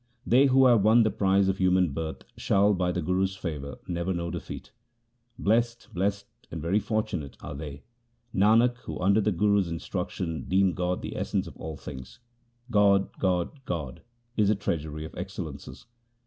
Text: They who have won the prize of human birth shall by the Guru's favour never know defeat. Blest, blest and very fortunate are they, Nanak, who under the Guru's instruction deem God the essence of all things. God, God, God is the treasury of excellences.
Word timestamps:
They 0.25 0.47
who 0.47 0.65
have 0.65 0.81
won 0.83 1.03
the 1.03 1.11
prize 1.11 1.47
of 1.47 1.59
human 1.59 1.93
birth 1.93 2.23
shall 2.35 2.73
by 2.73 2.91
the 2.91 3.03
Guru's 3.03 3.35
favour 3.35 3.77
never 3.87 4.13
know 4.15 4.31
defeat. 4.31 4.71
Blest, 5.37 5.89
blest 5.93 6.25
and 6.49 6.59
very 6.59 6.79
fortunate 6.79 7.37
are 7.39 7.53
they, 7.53 7.83
Nanak, 8.33 8.77
who 8.77 8.99
under 8.99 9.21
the 9.21 9.31
Guru's 9.31 9.67
instruction 9.69 10.45
deem 10.47 10.73
God 10.73 11.03
the 11.03 11.15
essence 11.15 11.45
of 11.45 11.55
all 11.57 11.77
things. 11.77 12.17
God, 12.71 13.11
God, 13.19 13.63
God 13.65 14.01
is 14.35 14.47
the 14.47 14.55
treasury 14.55 15.05
of 15.05 15.13
excellences. 15.15 15.85